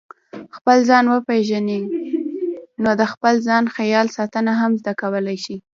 خپل 0.55 0.77
ځان 0.89 1.05
وپېژنئ 1.09 1.81
نو 2.83 2.89
د 2.99 3.01
خپل 3.13 3.35
ځان 3.47 3.63
خیال 3.75 4.07
ساتنه 4.17 4.51
هم 4.61 4.71
زده 4.79 4.93
کولای 5.01 5.37
شئ. 5.43 5.57